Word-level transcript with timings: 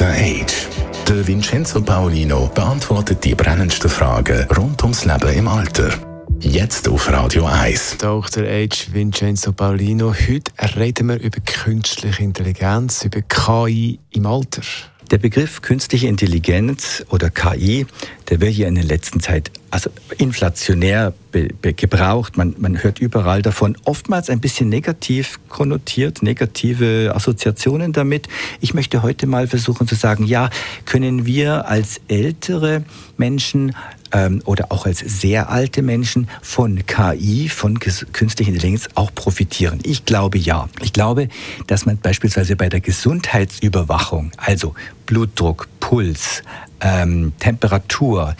Dr. 0.00 0.14
Age. 0.14 0.66
Der 1.06 1.26
Vincenzo 1.26 1.82
Paolino 1.82 2.50
beantwortet 2.54 3.22
die 3.22 3.34
brennendsten 3.34 3.90
Fragen 3.90 4.46
rund 4.56 4.82
ums 4.82 5.04
Leben 5.04 5.28
im 5.34 5.46
Alter. 5.46 5.90
Jetzt 6.40 6.88
auf 6.88 7.12
Radio 7.12 7.44
1. 7.44 7.98
Dr. 7.98 8.44
H. 8.44 8.94
Vincenzo 8.94 9.52
Paolino. 9.52 10.14
Heute 10.14 10.52
reden 10.78 11.08
wir 11.08 11.20
über 11.20 11.40
künstliche 11.40 12.22
Intelligenz, 12.22 13.04
über 13.04 13.20
KI 13.20 14.00
im 14.12 14.24
Alter. 14.24 14.62
Der 15.10 15.18
Begriff 15.18 15.60
künstliche 15.60 16.06
Intelligenz 16.06 17.04
oder 17.10 17.28
KI, 17.28 17.84
der 18.30 18.40
wird 18.40 18.52
hier 18.52 18.68
in 18.68 18.76
der 18.76 18.84
letzten 18.84 19.20
Zeit 19.20 19.50
also 19.70 19.90
inflationär 20.18 21.12
gebraucht. 21.62 22.36
Man, 22.36 22.54
man 22.58 22.82
hört 22.82 22.98
überall 22.98 23.42
davon, 23.42 23.76
oftmals 23.84 24.30
ein 24.30 24.40
bisschen 24.40 24.68
negativ 24.68 25.38
konnotiert, 25.48 26.22
negative 26.22 27.12
Assoziationen 27.14 27.92
damit. 27.92 28.28
Ich 28.60 28.74
möchte 28.74 29.02
heute 29.02 29.26
mal 29.26 29.46
versuchen 29.46 29.86
zu 29.86 29.94
sagen, 29.94 30.24
ja, 30.24 30.50
können 30.86 31.26
wir 31.26 31.68
als 31.68 32.00
ältere 32.08 32.84
Menschen 33.16 33.74
ähm, 34.12 34.42
oder 34.44 34.72
auch 34.72 34.86
als 34.86 34.98
sehr 34.98 35.50
alte 35.50 35.82
Menschen 35.82 36.28
von 36.42 36.84
KI, 36.86 37.48
von 37.48 37.78
künstlicher 37.78 38.50
Intelligenz 38.50 38.88
auch 38.94 39.14
profitieren? 39.14 39.80
Ich 39.84 40.04
glaube 40.04 40.38
ja. 40.38 40.68
Ich 40.82 40.92
glaube, 40.92 41.28
dass 41.66 41.86
man 41.86 41.98
beispielsweise 41.98 42.56
bei 42.56 42.68
der 42.68 42.80
Gesundheitsüberwachung, 42.80 44.32
also 44.36 44.74
Blutdruck, 45.06 45.68
Puls, 45.78 46.42
ähm, 46.80 47.32
Temperatur, 47.38 48.36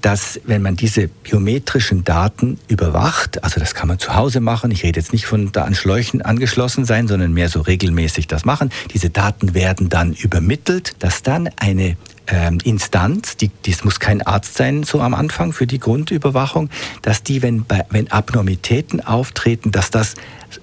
dass 0.00 0.40
wenn 0.44 0.62
man 0.62 0.76
diese 0.76 1.08
biometrischen 1.08 2.04
Daten 2.04 2.58
überwacht, 2.68 3.42
also 3.44 3.60
das 3.60 3.74
kann 3.74 3.88
man 3.88 3.98
zu 3.98 4.14
Hause 4.14 4.40
machen, 4.40 4.70
ich 4.70 4.82
rede 4.82 5.00
jetzt 5.00 5.12
nicht 5.12 5.26
von 5.26 5.52
da 5.52 5.64
an 5.64 5.74
Schläuchen 5.74 6.22
angeschlossen 6.22 6.84
sein, 6.84 7.08
sondern 7.08 7.32
mehr 7.32 7.48
so 7.48 7.60
regelmäßig 7.60 8.26
das 8.26 8.44
machen, 8.44 8.70
diese 8.92 9.10
Daten 9.10 9.54
werden 9.54 9.88
dann 9.88 10.12
übermittelt, 10.12 10.96
dass 10.98 11.22
dann 11.22 11.48
eine 11.56 11.96
ähm, 12.26 12.58
Instanz, 12.64 13.36
die, 13.36 13.48
dies 13.48 13.84
muss 13.84 14.00
kein 14.00 14.22
Arzt 14.22 14.56
sein, 14.56 14.82
so 14.82 15.00
am 15.00 15.14
Anfang 15.14 15.52
für 15.52 15.66
die 15.66 15.78
Grundüberwachung, 15.78 16.70
dass 17.02 17.22
die, 17.22 17.42
wenn, 17.42 17.66
wenn 17.90 18.10
Abnormitäten 18.10 19.00
auftreten, 19.04 19.70
dass 19.72 19.90
das 19.90 20.14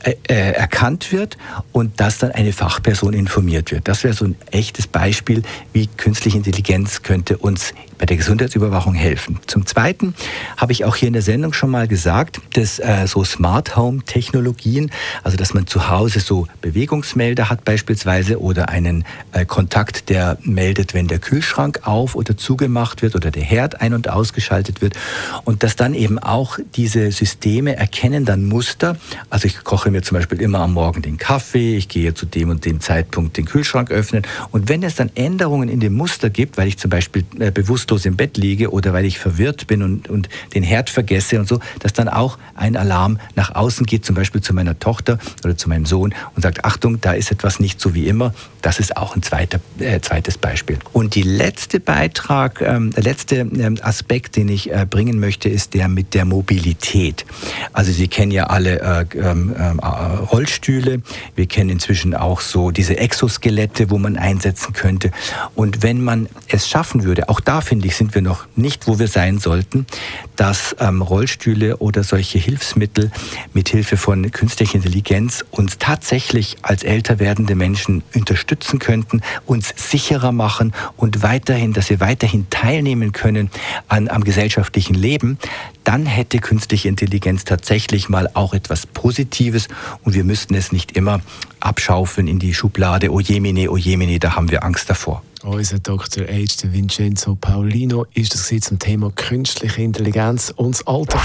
äh, 0.03 0.15
äh, 0.27 0.53
erkannt 0.53 1.11
wird 1.11 1.37
und 1.71 1.99
dass 1.99 2.17
dann 2.17 2.31
eine 2.31 2.53
Fachperson 2.53 3.13
informiert 3.13 3.71
wird. 3.71 3.87
Das 3.87 4.03
wäre 4.03 4.13
so 4.13 4.25
ein 4.25 4.35
echtes 4.49 4.87
Beispiel, 4.87 5.43
wie 5.73 5.87
künstliche 5.87 6.37
Intelligenz 6.37 7.03
könnte 7.03 7.37
uns 7.37 7.73
bei 7.97 8.05
der 8.05 8.17
Gesundheitsüberwachung 8.17 8.95
helfen. 8.95 9.39
Zum 9.45 9.65
Zweiten 9.65 10.15
habe 10.57 10.71
ich 10.71 10.85
auch 10.85 10.95
hier 10.95 11.07
in 11.07 11.13
der 11.13 11.21
Sendung 11.21 11.53
schon 11.53 11.69
mal 11.69 11.87
gesagt, 11.87 12.39
dass 12.53 12.79
äh, 12.79 13.05
so 13.05 13.23
Smart 13.23 13.75
Home 13.75 14.03
Technologien, 14.03 14.91
also 15.23 15.37
dass 15.37 15.53
man 15.53 15.67
zu 15.67 15.89
Hause 15.89 16.19
so 16.19 16.47
Bewegungsmelder 16.61 17.49
hat 17.49 17.65
beispielsweise 17.65 18.39
oder 18.39 18.69
einen 18.69 19.03
äh, 19.33 19.45
Kontakt, 19.45 20.09
der 20.09 20.37
meldet, 20.41 20.93
wenn 20.93 21.07
der 21.07 21.19
Kühlschrank 21.19 21.50
auf 21.83 22.15
oder 22.15 22.37
zugemacht 22.37 23.01
wird 23.01 23.15
oder 23.15 23.31
der 23.31 23.43
Herd 23.43 23.81
ein- 23.81 23.93
und 23.93 24.09
ausgeschaltet 24.09 24.81
wird 24.81 24.95
und 25.43 25.63
dass 25.63 25.75
dann 25.75 25.93
eben 25.93 26.17
auch 26.17 26.57
diese 26.75 27.11
Systeme 27.11 27.75
erkennen 27.75 28.25
dann 28.25 28.45
Muster. 28.45 28.97
Also 29.29 29.47
ich 29.47 29.63
koche 29.63 29.91
mir 29.91 30.01
zum 30.01 30.17
Beispiel 30.17 30.41
immer 30.41 30.59
am 30.59 30.73
Morgen 30.73 31.01
den 31.01 31.17
Kaffee, 31.17 31.75
ich 31.75 31.89
gehe 31.89 32.13
zu 32.13 32.25
dem 32.25 32.49
und 32.49 32.65
dem 32.65 32.79
Zeitpunkt 32.79 33.37
den 33.37 33.45
Kühlschrank 33.45 33.91
öffnen 33.91 34.23
und 34.51 34.69
wenn 34.69 34.81
es 34.83 34.95
dann 34.95 35.11
Änderungen 35.15 35.69
in 35.69 35.79
dem 35.79 35.93
Muster 35.93 36.29
gibt, 36.29 36.57
weil 36.57 36.67
ich 36.67 36.77
zum 36.77 36.89
Beispiel 36.89 37.25
äh, 37.39 37.51
bewusst 37.51 37.71
bewusstlos 37.71 38.05
im 38.05 38.15
Bett 38.15 38.37
liege 38.37 38.71
oder 38.71 38.93
weil 38.93 39.05
ich 39.05 39.17
verwirrt 39.17 39.67
bin 39.67 39.81
und, 39.81 40.09
und 40.09 40.29
den 40.53 40.63
Herd 40.63 40.89
vergesse 40.89 41.39
und 41.39 41.47
so, 41.47 41.59
dass 41.79 41.93
dann 41.93 42.07
auch 42.09 42.37
ein 42.55 42.75
Alarm 42.75 43.17
nach 43.35 43.55
außen 43.55 43.85
geht, 43.85 44.05
zum 44.05 44.15
Beispiel 44.15 44.41
zu 44.41 44.53
meiner 44.53 44.77
Tochter 44.77 45.17
oder 45.43 45.57
zu 45.57 45.69
meinem 45.69 45.85
Sohn 45.85 46.13
und 46.35 46.41
sagt, 46.41 46.65
Achtung, 46.65 47.01
da 47.01 47.13
ist 47.13 47.31
etwas 47.31 47.59
nicht 47.59 47.79
so 47.79 47.93
wie 47.93 48.07
immer. 48.07 48.33
Das 48.61 48.79
ist 48.79 48.97
auch 48.97 49.15
ein 49.15 49.23
zweiter, 49.23 49.59
äh, 49.79 49.99
zweites 50.01 50.37
Beispiel. 50.37 50.79
Und 50.93 51.15
die 51.15 51.23
letzte 51.41 51.79
Beitrag, 51.79 52.61
ähm, 52.61 52.91
der 52.91 53.01
letzte 53.01 53.37
ähm, 53.37 53.77
Aspekt, 53.81 54.35
den 54.35 54.47
ich 54.47 54.71
äh, 54.71 54.85
bringen 54.87 55.19
möchte, 55.19 55.49
ist 55.49 55.73
der 55.73 55.87
mit 55.87 56.13
der 56.13 56.23
Mobilität. 56.23 57.25
Also 57.73 57.91
Sie 57.91 58.07
kennen 58.07 58.31
ja 58.31 58.45
alle 58.45 58.79
äh, 58.79 59.17
äh, 59.17 60.15
Rollstühle. 60.31 61.01
Wir 61.35 61.47
kennen 61.47 61.71
inzwischen 61.71 62.13
auch 62.13 62.41
so 62.41 62.69
diese 62.69 62.97
Exoskelette, 62.97 63.89
wo 63.89 63.97
man 63.97 64.17
einsetzen 64.17 64.73
könnte. 64.73 65.11
Und 65.55 65.81
wenn 65.81 66.03
man 66.03 66.29
es 66.47 66.69
schaffen 66.69 67.03
würde, 67.05 67.27
auch 67.27 67.39
da 67.39 67.61
finde 67.61 67.87
ich, 67.87 67.95
sind 67.95 68.13
wir 68.13 68.21
noch 68.21 68.45
nicht, 68.55 68.87
wo 68.87 68.99
wir 68.99 69.07
sein 69.07 69.39
sollten, 69.39 69.87
dass 70.35 70.75
ähm, 70.79 71.01
Rollstühle 71.01 71.77
oder 71.77 72.03
solche 72.03 72.37
Hilfsmittel 72.37 73.09
mit 73.53 73.69
Hilfe 73.69 73.97
von 73.97 74.29
künstlicher 74.29 74.75
Intelligenz 74.75 75.43
uns 75.49 75.79
tatsächlich 75.79 76.57
als 76.61 76.83
älter 76.83 77.17
werdende 77.17 77.55
Menschen 77.55 78.03
unterstützen 78.13 78.77
könnten, 78.77 79.21
uns 79.47 79.73
sicherer 79.75 80.31
machen 80.31 80.73
und 80.97 81.23
weiterhin, 81.31 81.71
dass 81.71 81.89
wir 81.89 82.01
weiterhin 82.01 82.47
teilnehmen 82.49 83.13
können 83.13 83.49
an, 83.87 84.09
am 84.09 84.21
gesellschaftlichen 84.25 84.95
Leben, 84.95 85.37
dann 85.85 86.05
hätte 86.05 86.39
künstliche 86.39 86.89
Intelligenz 86.89 87.45
tatsächlich 87.45 88.09
mal 88.09 88.29
auch 88.33 88.53
etwas 88.53 88.85
Positives 88.85 89.69
und 90.03 90.13
wir 90.13 90.25
müssten 90.25 90.55
es 90.55 90.73
nicht 90.73 90.91
immer 90.91 91.21
abschaufeln 91.61 92.27
in 92.27 92.39
die 92.39 92.53
Schublade, 92.53 93.11
oh 93.13 93.21
jemine, 93.21 93.71
oh 93.71 93.77
jemine, 93.77 94.19
da 94.19 94.35
haben 94.35 94.51
wir 94.51 94.65
Angst 94.65 94.89
davor. 94.89 95.23
Unser 95.43 95.79
Dr. 95.79 96.25
H. 96.25 96.69
Vincenzo 96.69 97.35
Paulino 97.35 98.05
ist 98.13 98.33
das 98.33 98.51
zum 98.61 98.77
Thema 98.77 99.09
künstliche 99.11 99.81
Intelligenz 99.81 100.53
und 100.53 100.75
das 100.75 100.85
Alter. 100.85 101.21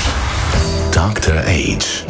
Dr. 0.93 1.34
H. 1.34 2.06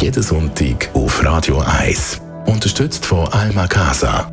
Jeden 0.00 0.22
Sonntag 0.22 0.90
auf 0.94 1.24
Radio 1.24 1.60
1. 1.60 2.20
Unterstützt 2.46 3.06
von 3.06 3.28
Alma 3.28 3.68
Casa. 3.68 4.32